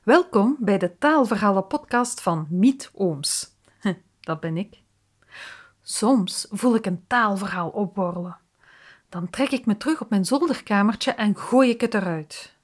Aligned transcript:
Welkom 0.00 0.56
bij 0.58 0.78
de 0.78 0.98
Taalverhalen 0.98 1.66
podcast 1.66 2.20
van 2.20 2.46
Miet 2.50 2.90
Ooms. 2.94 3.50
Dat 4.20 4.40
ben 4.40 4.56
ik. 4.56 4.80
Soms 5.82 6.46
voel 6.50 6.74
ik 6.74 6.86
een 6.86 7.04
taalverhaal 7.06 7.68
opborrelen. 7.68 8.36
Dan 9.08 9.30
trek 9.30 9.50
ik 9.50 9.66
me 9.66 9.76
terug 9.76 10.00
op 10.00 10.10
mijn 10.10 10.24
zolderkamertje 10.24 11.10
en 11.12 11.36
gooi 11.36 11.70
ik 11.70 11.80
het 11.80 11.94
eruit. 11.94 12.54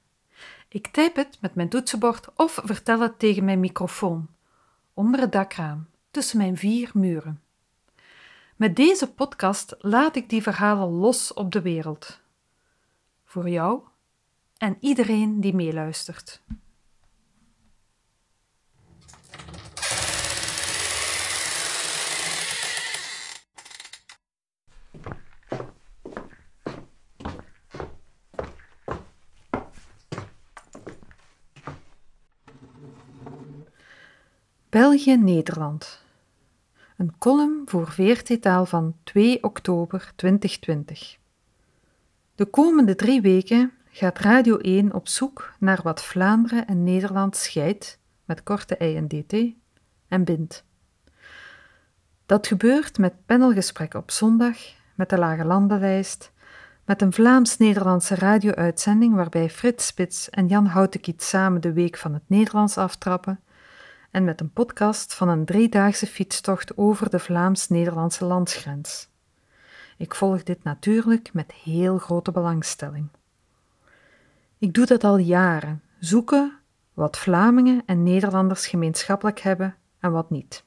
Ik 0.67 0.87
typ 0.87 1.15
het 1.15 1.37
met 1.41 1.55
mijn 1.55 1.69
toetsenbord 1.69 2.27
of 2.35 2.61
vertel 2.63 2.99
het 2.99 3.19
tegen 3.19 3.45
mijn 3.45 3.59
microfoon, 3.59 4.27
onder 4.93 5.19
het 5.19 5.31
dakraam, 5.31 5.87
tussen 6.11 6.37
mijn 6.37 6.57
vier 6.57 6.91
muren. 6.93 7.41
Met 8.55 8.75
deze 8.75 9.11
podcast 9.11 9.75
laat 9.79 10.15
ik 10.15 10.29
die 10.29 10.41
verhalen 10.41 10.89
los 10.89 11.33
op 11.33 11.51
de 11.51 11.61
wereld. 11.61 12.19
Voor 13.25 13.49
jou 13.49 13.81
en 14.57 14.77
iedereen 14.79 15.41
die 15.41 15.55
meeluistert. 15.55 16.41
België-Nederland. 34.69 36.03
Een 36.97 37.17
column 37.17 37.61
voor 37.65 37.91
VRT-taal 37.91 38.65
van 38.65 38.95
2 39.03 39.43
oktober 39.43 40.11
2020. 40.15 41.17
De 42.35 42.45
komende 42.45 42.95
drie 42.95 43.21
weken 43.21 43.71
gaat 43.89 44.19
Radio 44.19 44.57
1 44.57 44.93
op 44.93 45.07
zoek 45.07 45.53
naar 45.59 45.79
wat 45.83 46.03
Vlaanderen 46.03 46.67
en 46.67 46.83
Nederland 46.83 47.35
scheidt, 47.35 47.99
met 48.25 48.43
korte 48.43 48.77
i 48.81 48.95
en 48.95 49.07
dt, 49.07 49.35
en 50.07 50.23
bindt. 50.23 50.63
Dat 52.25 52.47
gebeurt 52.47 52.97
met 52.97 53.25
panelgesprekken 53.25 53.99
op 53.99 54.11
zondag, 54.11 54.57
met 54.95 55.09
de 55.09 55.17
Lage 55.17 55.45
Landenlijst, 55.45 56.31
met 56.85 57.01
een 57.01 57.13
Vlaams-Nederlandse 57.13 58.15
radio-uitzending 58.15 59.15
waarbij 59.15 59.49
Frits 59.49 59.87
Spits 59.87 60.29
en 60.29 60.47
Jan 60.47 60.65
Houtekiet 60.65 61.23
samen 61.23 61.61
de 61.61 61.73
Week 61.73 61.97
van 61.97 62.13
het 62.13 62.23
Nederlands 62.27 62.77
aftrappen, 62.77 63.39
en 64.11 64.23
met 64.23 64.41
een 64.41 64.51
podcast 64.51 65.13
van 65.13 65.29
een 65.29 65.45
driedaagse 65.45 66.07
fietstocht 66.07 66.77
over 66.77 67.09
de 67.09 67.19
Vlaams-Nederlandse 67.19 68.25
landsgrens. 68.25 69.09
Ik 69.97 70.15
volg 70.15 70.43
dit 70.43 70.63
natuurlijk 70.63 71.33
met 71.33 71.51
heel 71.51 71.97
grote 71.97 72.31
belangstelling. 72.31 73.07
Ik 74.57 74.73
doe 74.73 74.85
dat 74.85 75.03
al 75.03 75.17
jaren, 75.17 75.81
zoeken 75.99 76.57
wat 76.93 77.17
Vlamingen 77.17 77.83
en 77.85 78.03
Nederlanders 78.03 78.67
gemeenschappelijk 78.67 79.39
hebben 79.39 79.75
en 79.99 80.11
wat 80.11 80.29
niet. 80.29 80.63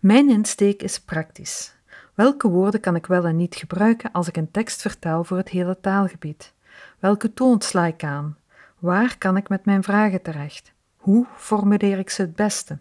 Mijn 0.00 0.30
insteek 0.30 0.82
is 0.82 1.00
praktisch. 1.00 1.74
Welke 2.14 2.48
woorden 2.48 2.80
kan 2.80 2.96
ik 2.96 3.06
wel 3.06 3.24
en 3.24 3.36
niet 3.36 3.54
gebruiken 3.54 4.12
als 4.12 4.28
ik 4.28 4.36
een 4.36 4.50
tekst 4.50 4.80
vertaal 4.80 5.24
voor 5.24 5.36
het 5.36 5.48
hele 5.48 5.80
taalgebied? 5.80 6.52
Welke 6.98 7.32
toon 7.32 7.60
sla 7.60 7.86
ik 7.86 8.04
aan? 8.04 8.36
Waar 8.78 9.18
kan 9.18 9.36
ik 9.36 9.48
met 9.48 9.64
mijn 9.64 9.82
vragen 9.82 10.22
terecht? 10.22 10.71
Hoe 11.02 11.26
formuleer 11.36 11.98
ik 11.98 12.10
ze 12.10 12.22
het 12.22 12.34
beste? 12.34 12.78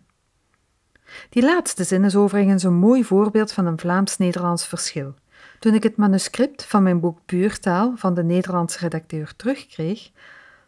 Die 1.30 1.44
laatste 1.44 1.84
zin 1.84 2.04
is 2.04 2.16
overigens 2.16 2.64
een 2.64 2.74
mooi 2.74 3.04
voorbeeld 3.04 3.52
van 3.52 3.66
een 3.66 3.80
Vlaams-Nederlands 3.80 4.68
verschil. 4.68 5.14
Toen 5.60 5.74
ik 5.74 5.84
het 5.84 5.96
manuscript 5.96 6.66
van 6.66 6.84
mijn 6.84 7.00
boek 7.00 7.20
Buurtaal 7.26 7.94
van 7.96 8.14
de 8.14 8.24
Nederlandse 8.24 8.80
redacteur 8.80 9.36
terugkreeg, 9.36 10.12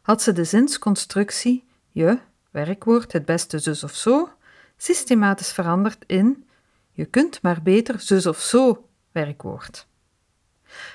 had 0.01 0.21
ze 0.21 0.33
de 0.33 0.43
zinsconstructie 0.43 1.65
je, 1.91 2.19
werkwoord, 2.51 3.11
het 3.11 3.25
beste 3.25 3.59
zus 3.59 3.83
of 3.83 3.95
zo, 3.95 4.29
systematisch 4.77 5.51
veranderd 5.51 6.03
in 6.07 6.45
je 6.91 7.05
kunt 7.05 7.41
maar 7.41 7.61
beter 7.61 7.99
zus 7.99 8.25
of 8.25 8.39
zo, 8.39 8.87
werkwoord. 9.11 9.87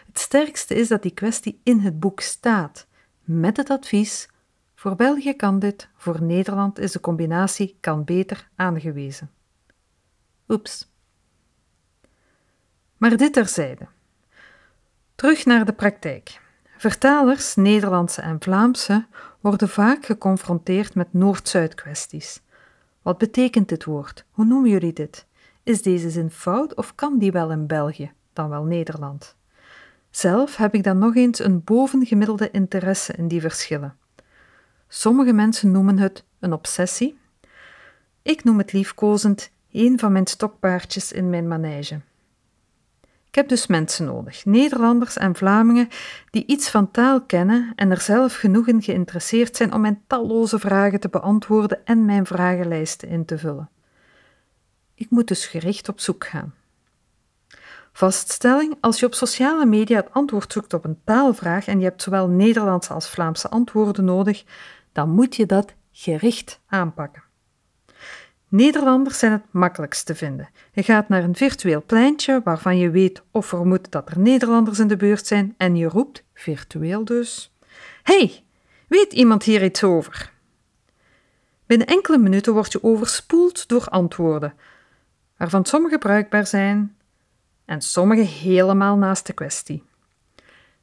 Het 0.06 0.19
sterkste 0.19 0.75
is 0.75 0.88
dat 0.88 1.02
die 1.02 1.14
kwestie 1.14 1.60
in 1.62 1.78
het 1.78 2.00
boek 2.00 2.20
staat, 2.20 2.86
met 3.25 3.56
het 3.56 3.70
advies 3.70 4.28
voor 4.78 4.96
België 4.96 5.34
kan 5.34 5.58
dit, 5.58 5.88
voor 5.96 6.22
Nederland 6.22 6.78
is 6.78 6.92
de 6.92 7.00
combinatie 7.00 7.76
kan 7.80 8.04
beter 8.04 8.48
aangewezen. 8.56 9.30
Oeps. 10.48 10.90
Maar 12.96 13.16
dit 13.16 13.32
terzijde. 13.32 13.86
Terug 15.14 15.44
naar 15.44 15.64
de 15.64 15.72
praktijk. 15.72 16.40
Vertalers, 16.76 17.54
Nederlandse 17.54 18.20
en 18.20 18.36
Vlaamse, 18.40 19.06
worden 19.40 19.68
vaak 19.68 20.04
geconfronteerd 20.04 20.94
met 20.94 21.12
Noord-Zuid 21.12 21.74
kwesties. 21.74 22.40
Wat 23.02 23.18
betekent 23.18 23.68
dit 23.68 23.84
woord? 23.84 24.24
Hoe 24.30 24.44
noemen 24.44 24.70
jullie 24.70 24.92
dit? 24.92 25.26
Is 25.62 25.82
deze 25.82 26.10
zin 26.10 26.30
fout 26.30 26.74
of 26.74 26.94
kan 26.94 27.18
die 27.18 27.32
wel 27.32 27.50
in 27.50 27.66
België, 27.66 28.12
dan 28.32 28.48
wel 28.48 28.64
Nederland? 28.64 29.36
Zelf 30.10 30.56
heb 30.56 30.74
ik 30.74 30.84
dan 30.84 30.98
nog 30.98 31.16
eens 31.16 31.38
een 31.38 31.64
bovengemiddelde 31.64 32.50
interesse 32.50 33.12
in 33.12 33.28
die 33.28 33.40
verschillen. 33.40 33.97
Sommige 34.88 35.32
mensen 35.32 35.71
noemen 35.71 35.99
het 35.99 36.25
een 36.41 36.53
obsessie. 36.53 37.19
Ik 38.22 38.44
noem 38.44 38.59
het 38.59 38.72
liefkozend 38.72 39.50
een 39.72 39.99
van 39.99 40.12
mijn 40.12 40.26
stokpaardjes 40.26 41.12
in 41.12 41.31
mijn 41.31 41.49
manege. 41.49 42.00
Ik 43.28 43.34
heb 43.34 43.49
dus 43.49 43.66
mensen 43.66 44.04
nodig, 44.04 44.44
Nederlanders 44.44 45.16
en 45.16 45.34
Vlamingen, 45.34 45.88
die 46.31 46.47
iets 46.47 46.71
van 46.71 46.91
taal 46.91 47.22
kennen 47.22 47.72
en 47.76 47.91
er 47.91 48.00
zelf 48.00 48.34
genoeg 48.34 48.66
in 48.66 48.82
geïnteresseerd 48.82 49.56
zijn 49.56 49.72
om 49.72 49.81
mijn 49.81 50.03
talloze 50.06 50.59
vragen 50.59 51.00
te 51.00 51.09
beantwoorden 51.09 51.87
en 51.87 52.05
mijn 52.05 52.26
vragenlijsten 52.26 53.09
in 53.09 53.25
te 53.25 53.38
vullen. 53.38 53.70
Ik 54.94 55.10
moet 55.10 55.28
dus 55.28 55.47
gericht 55.47 55.88
op 55.88 56.00
zoek 56.00 56.26
gaan. 56.26 56.55
Vaststelling: 57.93 58.76
als 58.81 59.00
je 59.00 59.06
op 59.06 59.15
sociale 59.15 59.66
media 59.66 59.97
het 59.97 60.12
antwoord 60.12 60.53
zoekt 60.53 60.75
op 60.75 60.84
een 60.84 61.00
taalvraag 61.05 61.66
en 61.66 61.78
je 61.78 61.84
hebt 61.84 62.03
zowel 62.03 62.28
Nederlandse 62.28 62.93
als 62.93 63.10
Vlaamse 63.10 63.49
antwoorden 63.49 64.05
nodig, 64.05 64.44
dan 64.98 65.10
moet 65.10 65.36
je 65.36 65.47
dat 65.47 65.75
gericht 65.92 66.60
aanpakken. 66.66 67.22
Nederlanders 68.48 69.19
zijn 69.19 69.32
het 69.32 69.42
makkelijkst 69.50 70.06
te 70.06 70.14
vinden. 70.14 70.48
Je 70.72 70.82
gaat 70.82 71.09
naar 71.09 71.25
een 71.25 71.36
virtueel 71.36 71.82
pleintje 71.86 72.41
waarvan 72.44 72.78
je 72.78 72.91
weet 72.91 73.22
of 73.31 73.47
vermoedt 73.47 73.91
dat 73.91 74.10
er 74.10 74.19
Nederlanders 74.19 74.78
in 74.78 74.88
de 74.88 74.97
buurt 74.97 75.26
zijn 75.26 75.54
en 75.56 75.76
je 75.76 75.88
roept, 75.88 76.25
virtueel 76.34 77.04
dus: 77.04 77.54
Hey, 78.03 78.44
weet 78.88 79.12
iemand 79.12 79.42
hier 79.42 79.64
iets 79.64 79.84
over? 79.84 80.32
Binnen 81.66 81.87
enkele 81.87 82.19
minuten 82.19 82.53
word 82.53 82.72
je 82.72 82.82
overspoeld 82.82 83.69
door 83.69 83.84
antwoorden, 83.84 84.54
waarvan 85.37 85.64
sommige 85.64 85.98
bruikbaar 85.98 86.47
zijn 86.47 86.97
en 87.64 87.81
sommige 87.81 88.22
helemaal 88.22 88.97
naast 88.97 89.26
de 89.26 89.32
kwestie. 89.32 89.88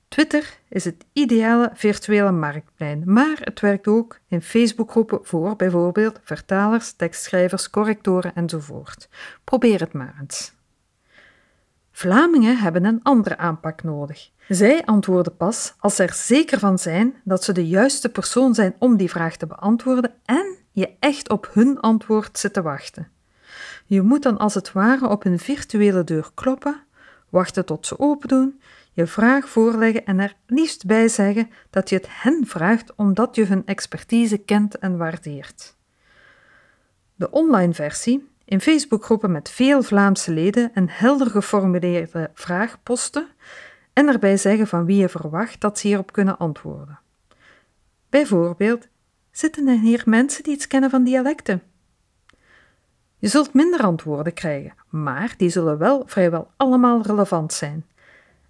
Twitter 0.08 0.60
is 0.70 0.86
het 0.86 1.06
ideale 1.14 1.72
virtuele 1.74 2.32
marktplein, 2.32 3.04
maar 3.06 3.38
het 3.40 3.60
werkt 3.60 3.88
ook 3.88 4.20
in 4.28 4.42
Facebookgroepen 4.42 5.20
voor 5.24 5.56
bijvoorbeeld 5.56 6.20
vertalers, 6.24 6.92
tekstschrijvers, 6.92 7.70
correctoren 7.70 8.36
enzovoort. 8.36 9.10
Probeer 9.44 9.80
het 9.80 9.94
maar 9.94 10.16
eens. 10.20 10.54
Vlamingen 11.92 12.58
hebben 12.58 12.86
een 12.86 13.04
andere 13.04 13.38
aanpak 13.38 13.84
nodig. 13.84 14.30
Zij 14.48 14.86
antwoorden 14.86 15.36
pas 15.36 15.74
als 15.80 15.96
ze 15.96 16.04
er 16.04 16.14
zeker 16.14 16.60
van 16.60 16.80
zijn 16.80 17.16
dat 17.24 17.44
ze 17.44 17.54
de 17.54 17.68
juiste 17.68 18.10
persoon 18.10 18.54
zijn 18.54 18.76
om 18.80 18.98
die 18.98 19.10
vraag 19.10 19.36
te 19.36 19.48
beantwoorden 19.48 20.14
en 20.26 20.58
je 20.72 20.90
echt 21.00 21.30
op 21.30 21.50
hun 21.54 21.80
antwoord 21.80 22.40
zit 22.40 22.54
te 22.54 22.62
wachten. 22.62 23.08
Je 23.86 24.02
moet 24.02 24.24
dan 24.24 24.38
als 24.38 24.54
het 24.54 24.72
ware 24.72 25.08
op 25.08 25.26
een 25.26 25.40
virtuele 25.40 26.04
deur 26.04 26.32
kloppen, 26.34 26.84
wachten 27.30 27.66
tot 27.66 27.88
ze 27.88 28.00
open 28.00 28.28
doen, 28.28 28.62
je 28.96 29.08
vraag 29.08 29.50
voorleggen 29.50 30.06
en 30.06 30.20
er 30.20 30.36
liefst 30.46 30.86
bij 30.86 31.08
zeggen 31.08 31.50
dat 31.70 31.90
je 31.90 31.96
het 31.96 32.08
hen 32.10 32.48
vraagt 32.48 32.96
omdat 32.96 33.36
je 33.36 33.46
hun 33.46 33.66
expertise 33.66 34.38
kent 34.38 34.78
en 34.78 34.98
waardeert. 34.98 35.76
De 37.16 37.32
online 37.32 37.74
versie, 37.74 38.30
in 38.46 38.62
Facebookgroepen 38.62 39.32
met 39.32 39.50
veel 39.50 39.84
Vlaamse 39.84 40.32
leden 40.32 40.72
een 40.74 40.90
helder 40.90 41.30
geformuleerde 41.30 42.32
vraag 42.34 42.84
posten 42.84 43.28
en 43.94 44.08
erbij 44.08 44.38
zeggen 44.38 44.68
van 44.68 44.86
wie 44.86 44.98
je 44.98 45.10
verwacht 45.10 45.62
dat 45.62 45.80
ze 45.80 45.88
hierop 45.88 46.12
kunnen 46.12 46.38
antwoorden. 46.38 47.00
Bijvoorbeeld, 48.10 48.88
zitten 49.32 49.68
er 49.68 49.80
hier 49.80 50.04
mensen 50.06 50.44
die 50.44 50.54
iets 50.54 50.68
kennen 50.68 50.90
van 50.90 51.04
dialecten? 51.04 51.62
Je 53.18 53.28
zult 53.28 53.54
minder 53.54 53.82
antwoorden 53.82 54.34
krijgen, 54.34 54.74
maar 54.90 55.34
die 55.38 55.50
zullen 55.50 55.78
wel 55.78 56.04
vrijwel 56.06 56.52
allemaal 56.58 57.02
relevant 57.02 57.54
zijn. 57.54 57.86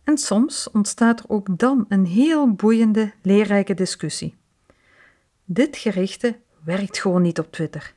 En 0.05 0.17
soms 0.17 0.69
ontstaat 0.71 1.19
er 1.19 1.25
ook 1.27 1.59
dan 1.59 1.85
een 1.89 2.05
heel 2.05 2.51
boeiende, 2.51 3.11
leerrijke 3.21 3.73
discussie. 3.73 4.35
Dit 5.45 5.77
gerichte 5.77 6.39
werkt 6.63 6.99
gewoon 6.99 7.21
niet 7.21 7.39
op 7.39 7.51
Twitter. 7.51 7.93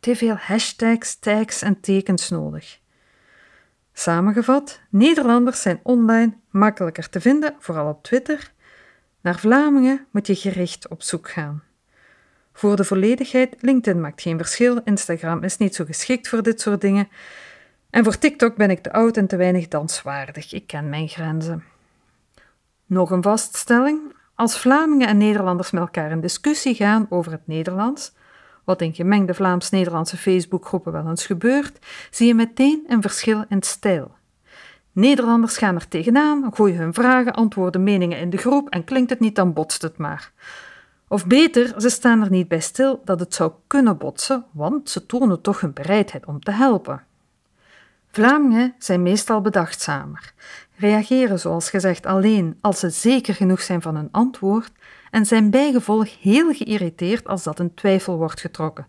Te 0.00 0.16
veel 0.16 0.34
hashtags, 0.34 1.18
tags 1.18 1.62
en 1.62 1.80
tekens 1.80 2.28
nodig. 2.28 2.78
Samengevat, 3.92 4.80
Nederlanders 4.90 5.62
zijn 5.62 5.80
online 5.82 6.36
makkelijker 6.50 7.08
te 7.08 7.20
vinden, 7.20 7.54
vooral 7.58 7.88
op 7.88 8.02
Twitter. 8.02 8.52
Naar 9.20 9.38
Vlamingen 9.38 10.06
moet 10.10 10.26
je 10.26 10.34
gericht 10.34 10.88
op 10.88 11.02
zoek 11.02 11.30
gaan. 11.30 11.62
Voor 12.52 12.76
de 12.76 12.84
volledigheid, 12.84 13.56
LinkedIn 13.60 14.00
maakt 14.00 14.22
geen 14.22 14.36
verschil, 14.36 14.80
Instagram 14.84 15.42
is 15.42 15.56
niet 15.56 15.74
zo 15.74 15.84
geschikt 15.84 16.28
voor 16.28 16.42
dit 16.42 16.60
soort 16.60 16.80
dingen. 16.80 17.08
En 17.90 18.04
voor 18.04 18.18
TikTok 18.18 18.56
ben 18.56 18.70
ik 18.70 18.82
te 18.82 18.92
oud 18.92 19.16
en 19.16 19.26
te 19.26 19.36
weinig 19.36 19.68
danswaardig. 19.68 20.52
Ik 20.52 20.66
ken 20.66 20.88
mijn 20.88 21.08
grenzen. 21.08 21.64
Nog 22.86 23.10
een 23.10 23.22
vaststelling. 23.22 24.00
Als 24.34 24.58
Vlamingen 24.58 25.08
en 25.08 25.18
Nederlanders 25.18 25.70
met 25.70 25.82
elkaar 25.82 26.10
in 26.10 26.20
discussie 26.20 26.74
gaan 26.74 27.06
over 27.08 27.32
het 27.32 27.46
Nederlands, 27.46 28.12
wat 28.64 28.80
in 28.80 28.94
gemengde 28.94 29.34
Vlaams-Nederlandse 29.34 30.16
Facebookgroepen 30.16 30.92
wel 30.92 31.08
eens 31.08 31.26
gebeurt, 31.26 31.86
zie 32.10 32.26
je 32.26 32.34
meteen 32.34 32.84
een 32.88 33.02
verschil 33.02 33.44
in 33.48 33.62
stijl. 33.62 34.10
Nederlanders 34.92 35.58
gaan 35.58 35.74
er 35.74 35.88
tegenaan, 35.88 36.54
gooien 36.54 36.78
hun 36.78 36.94
vragen, 36.94 37.32
antwoorden, 37.32 37.82
meningen 37.82 38.18
in 38.18 38.30
de 38.30 38.36
groep 38.36 38.68
en 38.68 38.84
klinkt 38.84 39.10
het 39.10 39.20
niet, 39.20 39.34
dan 39.34 39.52
botst 39.52 39.82
het 39.82 39.98
maar. 39.98 40.32
Of 41.08 41.26
beter, 41.26 41.80
ze 41.80 41.88
staan 41.88 42.22
er 42.22 42.30
niet 42.30 42.48
bij 42.48 42.60
stil 42.60 43.00
dat 43.04 43.20
het 43.20 43.34
zou 43.34 43.52
kunnen 43.66 43.98
botsen, 43.98 44.44
want 44.52 44.90
ze 44.90 45.06
tonen 45.06 45.40
toch 45.40 45.60
hun 45.60 45.72
bereidheid 45.72 46.26
om 46.26 46.40
te 46.40 46.50
helpen. 46.50 47.04
Vlamingen 48.12 48.74
zijn 48.78 49.02
meestal 49.02 49.40
bedachtzamer, 49.40 50.32
reageren 50.76 51.38
zoals 51.38 51.70
gezegd 51.70 52.06
alleen 52.06 52.58
als 52.60 52.78
ze 52.78 52.90
zeker 52.90 53.34
genoeg 53.34 53.62
zijn 53.62 53.82
van 53.82 53.96
hun 53.96 54.08
antwoord 54.10 54.72
en 55.10 55.26
zijn 55.26 55.50
bijgevolg 55.50 56.20
heel 56.20 56.52
geïrriteerd 56.52 57.26
als 57.26 57.42
dat 57.42 57.58
een 57.58 57.74
twijfel 57.74 58.16
wordt 58.16 58.40
getrokken. 58.40 58.86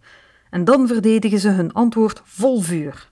En 0.50 0.64
dan 0.64 0.88
verdedigen 0.88 1.40
ze 1.40 1.50
hun 1.50 1.74
antwoord 1.74 2.22
vol 2.24 2.62
vuur. 2.62 3.12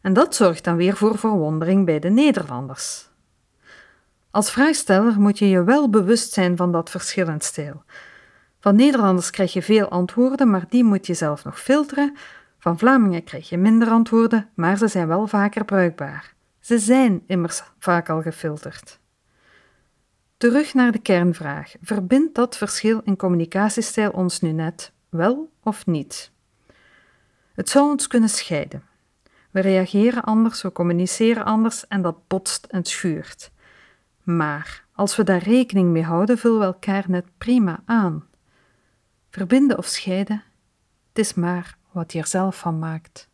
En 0.00 0.12
dat 0.12 0.34
zorgt 0.34 0.64
dan 0.64 0.76
weer 0.76 0.96
voor 0.96 1.18
verwondering 1.18 1.86
bij 1.86 1.98
de 1.98 2.10
Nederlanders. 2.10 3.08
Als 4.30 4.50
vraagsteller 4.50 5.20
moet 5.20 5.38
je 5.38 5.48
je 5.48 5.64
wel 5.64 5.90
bewust 5.90 6.32
zijn 6.32 6.56
van 6.56 6.72
dat 6.72 6.90
verschil 6.90 7.28
in 7.28 7.40
stijl. 7.40 7.82
Van 8.60 8.76
Nederlanders 8.76 9.30
krijg 9.30 9.52
je 9.52 9.62
veel 9.62 9.88
antwoorden, 9.88 10.50
maar 10.50 10.64
die 10.68 10.84
moet 10.84 11.06
je 11.06 11.14
zelf 11.14 11.44
nog 11.44 11.60
filteren. 11.60 12.16
Van 12.60 12.78
Vlamingen 12.78 13.24
krijg 13.24 13.48
je 13.48 13.58
minder 13.58 13.88
antwoorden, 13.88 14.50
maar 14.54 14.78
ze 14.78 14.88
zijn 14.88 15.08
wel 15.08 15.26
vaker 15.26 15.64
bruikbaar. 15.64 16.34
Ze 16.60 16.78
zijn 16.78 17.22
immers 17.26 17.62
vaak 17.78 18.08
al 18.08 18.22
gefilterd. 18.22 18.98
Terug 20.36 20.74
naar 20.74 20.92
de 20.92 20.98
kernvraag. 20.98 21.74
Verbindt 21.82 22.34
dat 22.34 22.56
verschil 22.56 23.00
in 23.04 23.16
communicatiestijl 23.16 24.10
ons 24.10 24.40
nu 24.40 24.52
net, 24.52 24.92
wel 25.08 25.52
of 25.62 25.86
niet? 25.86 26.32
Het 27.54 27.68
zou 27.68 27.90
ons 27.90 28.06
kunnen 28.06 28.28
scheiden. 28.28 28.82
We 29.50 29.60
reageren 29.60 30.22
anders, 30.22 30.62
we 30.62 30.72
communiceren 30.72 31.44
anders 31.44 31.86
en 31.86 32.02
dat 32.02 32.26
botst 32.26 32.64
en 32.64 32.84
schuurt. 32.84 33.50
Maar 34.22 34.84
als 34.92 35.16
we 35.16 35.24
daar 35.24 35.42
rekening 35.42 35.90
mee 35.90 36.04
houden, 36.04 36.38
vullen 36.38 36.58
we 36.58 36.64
elkaar 36.64 37.04
net 37.06 37.26
prima 37.38 37.82
aan. 37.84 38.26
Verbinden 39.30 39.78
of 39.78 39.86
scheiden, 39.86 40.42
het 41.08 41.18
is 41.18 41.34
maar 41.34 41.78
wat 41.92 42.12
je 42.12 42.18
er 42.18 42.26
zelf 42.26 42.58
van 42.58 42.78
maakt. 42.78 43.28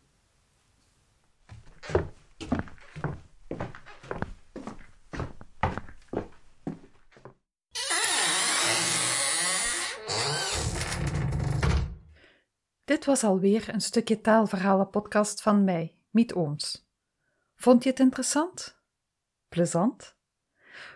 Dit 12.83 13.05
was 13.05 13.23
alweer 13.23 13.73
een 13.73 13.81
stukje 13.81 14.21
taalverhalen 14.21 14.89
podcast 14.89 15.41
van 15.41 15.63
mij, 15.63 15.95
Miet 16.09 16.33
Ooms. 16.33 16.89
Vond 17.55 17.83
je 17.83 17.89
het 17.89 17.99
interessant? 17.99 18.81
Plezant? 19.49 20.15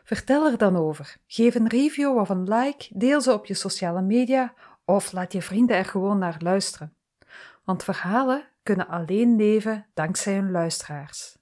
Vertel 0.03 0.51
er 0.51 0.57
dan 0.57 0.75
over. 0.75 1.17
Geef 1.27 1.55
een 1.55 1.67
review 1.67 2.17
of 2.17 2.29
een 2.29 2.53
like, 2.53 2.87
deel 2.97 3.21
ze 3.21 3.33
op 3.33 3.45
je 3.45 3.53
sociale 3.53 4.01
media 4.01 4.53
of 4.85 5.11
laat 5.11 5.33
je 5.33 5.41
vrienden 5.41 5.75
er 5.77 5.85
gewoon 5.85 6.17
naar 6.17 6.37
luisteren. 6.39 6.95
Want 7.63 7.83
verhalen 7.83 8.47
kunnen 8.63 8.87
alleen 8.87 9.35
leven 9.35 9.87
dankzij 9.93 10.33
hun 10.33 10.51
luisteraars. 10.51 11.37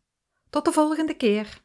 Tot 0.49 0.65
de 0.65 0.71
volgende 0.71 1.13
keer! 1.13 1.61